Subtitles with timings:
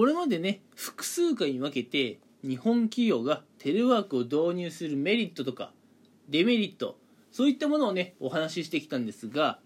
[0.00, 5.74] これまでね複数回に分けて日本企業がテレワークを導入するメリットとか
[6.30, 6.96] デメリット
[7.30, 9.58] そういったものをねお話ししてきたんですが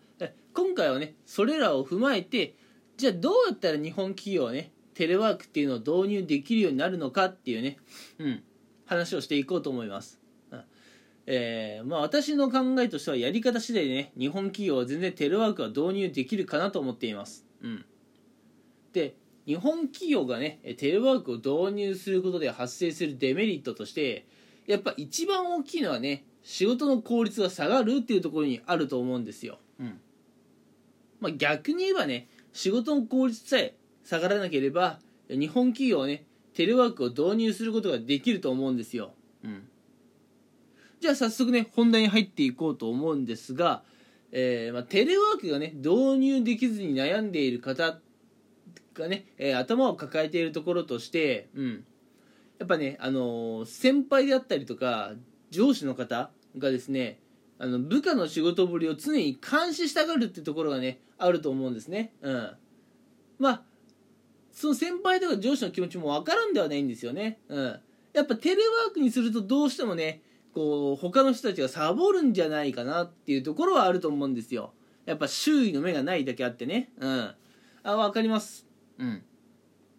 [0.53, 2.57] 今回はねそれらを踏まえて
[2.97, 7.77] じゃあどうやったら日本企業はねテレワークっていうのを導入できるようになるのかっていうね、
[8.19, 8.43] うん、
[8.87, 10.19] 話をしていこうと思います。
[11.27, 17.46] えー、まあ私の考えとしてはやり方次第でね日本企業は全然テレワークは導入できるかなと思っています。
[17.62, 17.85] うん、
[18.93, 19.14] で
[19.46, 24.26] 日本企業がねテレワークを導入することで発生するデメリットとして
[24.66, 29.58] やっぱ一番大きいのはね仕事の効率が下がるっていうところにあると思うんですよ。
[29.80, 30.00] うん
[31.21, 36.24] まあ、逆に言えばね仕事の効率さえ下がらなければ日本企業はね
[36.55, 39.12] テレワークを導入することができると思うんですよ。
[39.42, 39.66] うん、
[41.00, 43.83] じゃあ早速ね本題に入っていこうと思うんですが、
[44.33, 47.98] えー、まあ、テレワークがね導入できずに悩んでいる方
[48.94, 51.84] がね、えー、頭を抱えているところとして、うん、
[52.58, 55.12] やっぱね、あのー、先輩であったりとか
[55.50, 57.19] 上司の方がですね
[57.58, 62.12] あの部下の仕事ぶりを常に監視したがるってところがねあると思うんですね。
[62.20, 62.50] うん。
[63.38, 63.62] まあ
[64.52, 67.38] その先輩とか上司の気持ちも分からんではないんですよね。
[67.48, 67.80] うん。
[68.12, 74.72] やっぱテレワークにするとどうしてもねこう他の人たちがサボるんじゃないかなっていうところはあると思うんですよ。
[75.06, 76.91] やっぱ周囲の目がないだけあってね。
[76.98, 77.34] うん。
[77.84, 78.63] あ分かります。
[78.98, 79.23] うん。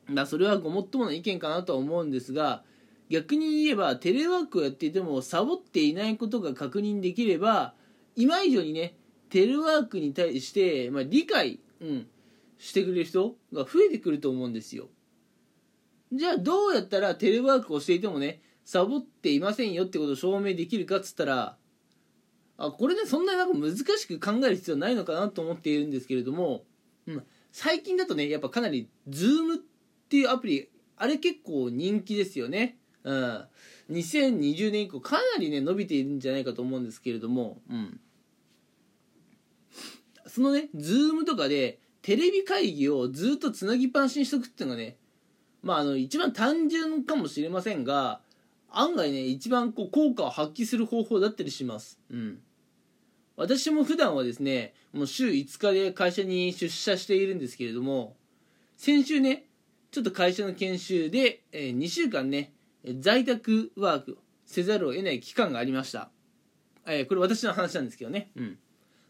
[0.08, 2.64] まあそれはごもっともな意見かなとは思うんですが
[3.10, 7.74] 逆に言えばテレワークをやっていてもサボっていないことが確認できれば
[8.16, 8.96] 今以上にね
[9.30, 12.08] テレワークに対して、まあ、理解、うん、
[12.58, 14.88] してくれる人が増えてくると思うんですよ。
[16.14, 21.58] じゃあどうやったらテレワークをしていてもねサボっていませんよってことを証明できるかっつったら
[22.58, 26.64] あこれねそんなになんか難しく考える必要ないのかなと思っているんですけれども、
[27.08, 27.24] うん、
[27.58, 29.58] 最近だとねやっぱかなり Zoom っ
[30.10, 30.68] ていうアプリ
[30.98, 32.76] あれ結構人気ですよね。
[33.06, 33.46] うん、
[33.92, 38.02] 2020年以降かなりね伸びているんじゃないかと思うんですけれども、うん、
[40.28, 44.98] そのね Zoom とかでテレビ会議をずっとつなぎっぱなしにしとくっていうのがね
[45.64, 48.20] まああの一番単純かもしれませんが
[48.70, 52.02] 案外ね一番こう効果を発揮する方法だったりします。
[52.12, 52.40] うん。
[53.38, 58.16] 私も普段はですねもう週5日で会社に出社しているんですけれども
[58.78, 59.46] 先週ね
[59.92, 62.54] ちょっと会社の研修で、えー、2週間ね
[63.00, 66.10] 在宅ワークせざるを得ない期間がありました。
[66.86, 68.30] えー、これ私の話なんですけどね。
[68.36, 68.58] うん。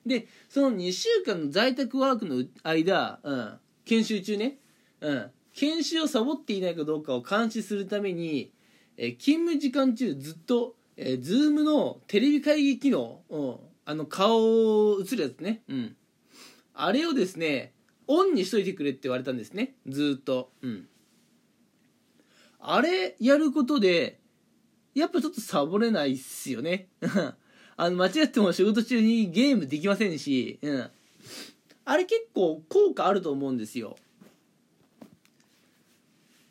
[0.06, 4.58] で、その2週間の在宅ワークの間、うん、研修中ね、
[5.02, 8.52] うん、研修をサボっていないかどうかを監視するために、
[8.98, 15.96] えー、勤務時間中ずっと、えー、ズームのテレビ会議機能、うん、あの顔映るやつね、うん。
[16.74, 17.74] あれをですね、
[18.08, 20.52] オンにしといてくれって言われたんですね、ずっと。
[20.62, 20.88] うん。
[22.60, 24.20] あれやることで、
[24.96, 26.88] やっぱちょっとサボれないっすよね。
[27.78, 30.90] あの、間違っても仕事中にゲームできませんし、うん。
[31.86, 33.96] あれ結構効果あると思うんですよ。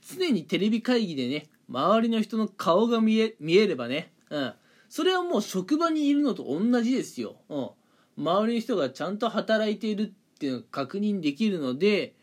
[0.06, 4.54] 常にテレビ会議でね、周りの人の顔が見え見えればね、うん。
[4.94, 7.34] それはもう職場にいるのと同じですよ。
[7.48, 7.70] うん。
[8.16, 12.14] 周りの人がちゃんと働いているっていうのが確認できるので、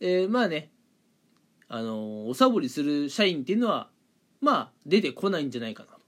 [0.00, 0.72] えー、まあね、
[1.68, 3.88] あのおサボりする社員っていうのは
[4.40, 6.00] まあ出てこないんじゃないかなと。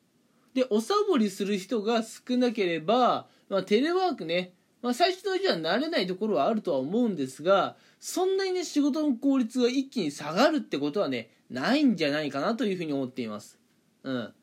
[0.53, 13.61] でおサボりする人が少なければ、まあ、テレワークね、まあ、最初のうちは慣れないところはあるとは思うんですがそんなにね仕事の効率が一気に下がるってことはねないんじゃないかなというふうに思っています。
[14.03, 14.35] うん、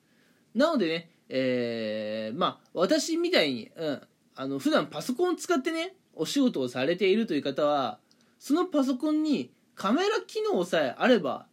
[0.55, 4.01] なのでね、えー、まあ私みたいに、うん、
[4.35, 7.99] あの普段パソコンを使ってねお仕事をされているという方は
[8.39, 11.47] そのパソコンにカメラ機能さえあれば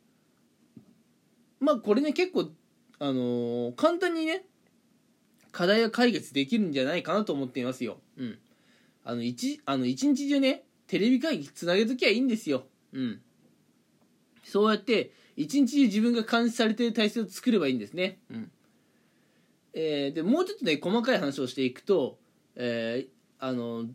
[1.61, 2.51] まあこれね結構
[2.99, 4.45] あのー、簡単にね
[5.55, 7.99] 課題が解決できるんじゃないかなと思っていますよ。
[8.19, 8.39] うん。
[9.05, 12.65] あの一あの一日中ねテレビ会議つなげときゃいいんですよ。
[12.93, 13.21] うん。
[14.43, 18.19] そうやって一日中自分が監視されてる体制を作ればいいんですね。
[18.31, 18.51] うん。
[19.75, 22.19] えー、でもうちょっとね細かい話をしていくと、
[22.57, 23.87] えー、あの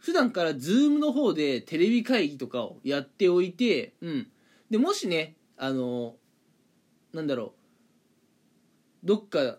[0.00, 4.26] 普段から Zoom の方でテレビ会議とかをやっておいて、うん。
[4.70, 6.16] で、もしね、あの、
[7.12, 7.52] なんだろ
[9.04, 9.58] う、どっか、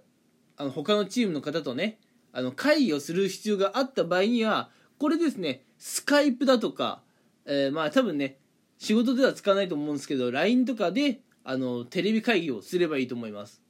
[0.57, 1.99] あの、他のチームの方とね、
[2.33, 7.01] あの、会議をする必要があった場合には、これですね、スカイプだとか、
[7.45, 8.37] えー、まあ多分ね、
[8.79, 13.61] 仕事では使わないと思うんですけど、LINE とかで、あの、テレビ会議をすればいいと思います。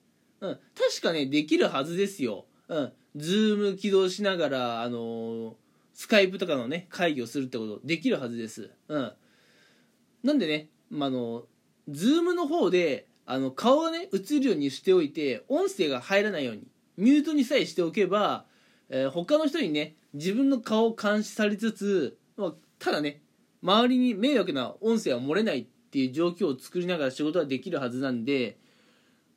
[0.41, 0.59] うん。
[0.77, 2.45] 確かね、できるはずですよ。
[2.67, 2.93] うん。
[3.15, 5.53] ズーム起動しながら、あのー
[5.93, 9.13] スカイプとかのね会議をするってことできるはずですうん
[10.23, 11.43] なんでね、まあの
[11.89, 16.67] ズームの方であの顔がね映るようにしておいて音声が入らないように
[16.97, 18.45] ミュートにさえしておけば、
[18.89, 23.21] えー、他の人にね自分の顔を監視されつつ、まあ、ただね
[23.63, 28.57] 周りに迷惑な音声は漏れないっていう状況を作りながら仕事ができるはずなんで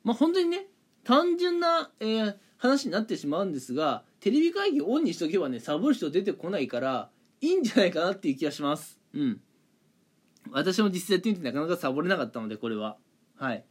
[0.03, 0.65] まあ本当にね
[1.05, 7.09] 単純な、えー、話になってしまうんですがテレビ会議オンにしとけばねサボる人出てこないから
[7.39, 8.99] いいんじゃないかなっていう気がします。
[9.13, 9.41] うん。
[10.51, 12.97] 私も実際やってみてなかなかサボれなかったのでこれは。
[13.37, 13.57] はい。
[13.57, 13.63] っ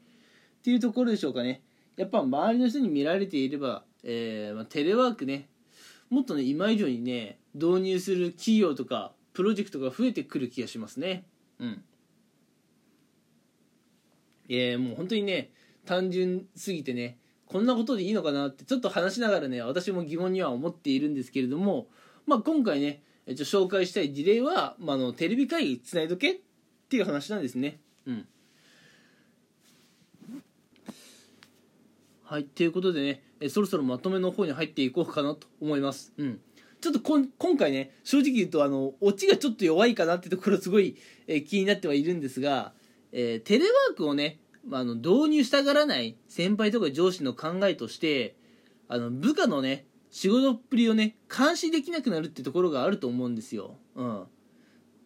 [0.62, 1.62] ていうところでしょうかね。
[1.96, 5.48] やっぱ周りの人に見られていれば、えーまあ、テレワークね
[6.10, 11.24] もっとね今以上にね導入する企業とかプロジェクトが増えてくる気がしますね。
[11.58, 11.84] うん。
[14.48, 15.50] えー、もう本当にね
[15.84, 21.86] 単純すぎてねこんなことでいいのかなってちょっと話しながらね私も疑問には思っているんですけれども、
[22.26, 26.36] まあ、今回ね紹介したい事例は、まあ、のテレビ会議つないどけっ
[26.88, 27.78] ていう話なんですね。
[28.06, 28.26] うん。
[32.24, 36.12] はいということでねえそろそろまとめの方に入っていこうかなと思います。
[36.18, 36.40] うん。
[36.80, 42.72] ちょっとこん今回ね正直言うとあのオチがちょっと弱いかなってところすごい、え気になってはいるんですが、
[43.10, 48.36] えー、テレワークをねまあ、あの導入したがらない先輩とか上司の考えとして
[48.88, 54.24] あの部下のね仕事っぷりをね監視できなくなるってところがあると思うんですよ、うん、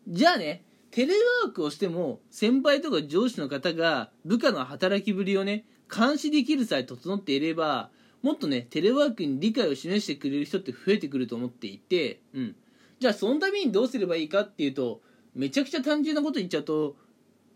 [0.08, 1.14] じゃあねテレ
[1.44, 5.64] ワークをしても先輩とか上司の方が部下の働きぶりをね
[5.94, 7.90] 監視できるさえ整っていれば
[8.22, 12.56] もっとねテレワークに理解を示してくれる人って増えてくると思っていて、うん、
[12.98, 15.00] じゃあそのためにどうすればいいかっていうと
[15.34, 16.96] めちゃくちゃ単純なこと言っちゃうと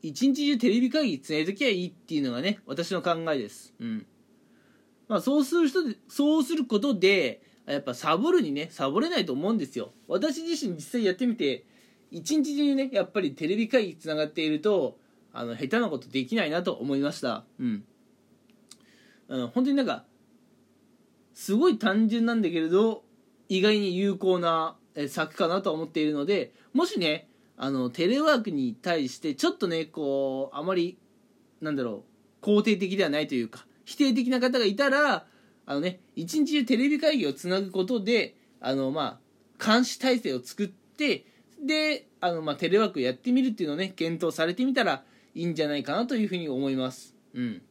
[0.03, 3.73] 一日中テレビ会議つないときゃいいっていうのがね私の考えです。
[3.79, 4.07] うん。
[5.09, 9.93] まあそうする人でそうすることでやっぱサボるにねサボれないと思うんですよ。
[10.09, 11.65] 私自身実際やってみて
[12.11, 14.99] 一日中ねやっぱりテレビ会議つながっていると
[15.33, 17.45] あの下手なことできないなと思いました。
[17.61, 17.85] うん。
[19.29, 20.05] うん本当になんか
[21.33, 23.05] すごい単純なんだけれど
[23.49, 24.77] 意外に有効な
[25.09, 27.29] 策かなと思っているのでもしね
[27.65, 30.99] あのテレワークに対してちょっとねこうあまり
[31.61, 32.03] なんだろ
[32.43, 35.27] う肯定的ではないというか否定的な方がいたら
[35.65, 39.21] あのね一日中テレビ会議をつなぐことであのま
[39.61, 41.25] あ監視体制を作って
[41.65, 47.15] であのまあテレワークやってみるっていうのをね検討されてみたらいいんじゃないかなというふうに思います。
[47.33, 47.63] うん。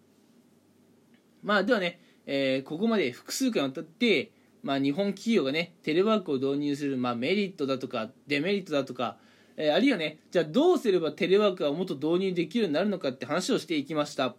[1.44, 4.32] まあではね、えー、ここまで複数回にわたって
[4.64, 9.18] まあ、日本企業がねテレワークを導入する、まあ、メリットだとかデメリットだとか
[9.62, 14.36] えー、あるいはねじゃあどうすればテレワークがもっと導入できるようになるのかって話をしていきました。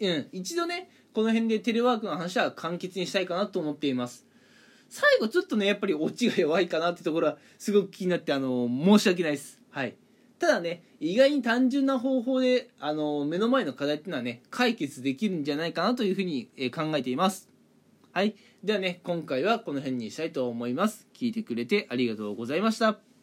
[0.00, 0.28] うん。
[0.32, 4.26] 一度ねこの辺でテレワークの話は簡潔にしたいかなと思っています。
[4.88, 9.60] 最後ちょっとねやっぱりオチが弱いかなってところはすごく気になってあの申し訳ないです。
[9.70, 9.96] はい。
[10.38, 17.48] ただね意外に単純な方法であの目の前の課題っていうのはね解決できるんじゃないかなというふうに、え考えています。
[18.12, 18.36] はい。
[18.62, 21.08] ではね今回はこの辺にしたいと思います。
[21.14, 23.13] 聞いてくれてありがとうございました。